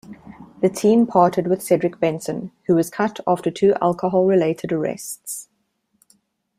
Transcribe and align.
The 0.63 0.69
team 0.69 1.05
parted 1.05 1.45
with 1.45 1.61
Cedric 1.61 1.99
Benson, 1.99 2.49
who 2.65 2.73
was 2.73 2.89
cut 2.89 3.19
after 3.27 3.51
two 3.51 3.75
alcohol-related 3.83 4.71
arrests. 4.73 5.47